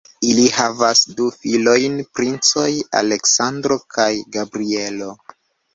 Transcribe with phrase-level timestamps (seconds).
[0.27, 2.67] Ili havas du filojn, princoj
[3.03, 5.17] Aleksandro kaj Gabrielo.